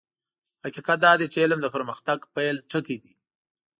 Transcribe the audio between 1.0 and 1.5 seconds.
دا دی چې